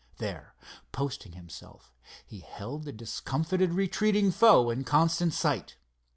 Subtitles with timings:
[0.17, 0.55] There
[0.91, 1.93] posting himself,
[2.25, 5.77] he held the discomfited retreating foe in constant sight.